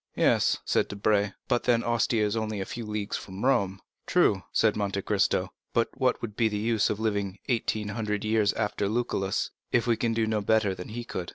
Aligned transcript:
"Yes," 0.15 0.57
said 0.65 0.87
Debray, 0.87 1.29
"but 1.47 1.65
then 1.65 1.83
Ostia 1.83 2.25
is 2.25 2.35
only 2.35 2.59
a 2.59 2.65
few 2.65 2.87
leagues 2.87 3.17
from 3.17 3.45
Rome." 3.45 3.79
"True," 4.07 4.41
said 4.51 4.75
Monte 4.75 5.03
Cristo; 5.03 5.51
"but 5.73 5.89
what 5.93 6.23
would 6.23 6.35
be 6.35 6.47
the 6.49 6.57
use 6.57 6.89
of 6.89 6.99
living 6.99 7.37
eighteen 7.49 7.89
hundred 7.89 8.25
years 8.25 8.51
after 8.53 8.89
Lucullus, 8.89 9.51
if 9.71 9.85
we 9.85 9.95
can 9.95 10.15
do 10.15 10.25
no 10.25 10.41
better 10.41 10.73
than 10.73 10.89
he 10.89 11.03
could?" 11.03 11.29